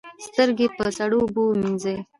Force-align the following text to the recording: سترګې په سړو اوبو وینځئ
سترګې 0.27 0.67
په 0.75 0.83
سړو 0.97 1.17
اوبو 1.23 1.43
وینځئ 1.59 1.97